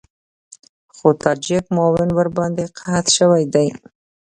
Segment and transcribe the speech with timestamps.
[0.95, 3.67] خو تاجک معاون ورباندې قحط شوی دی.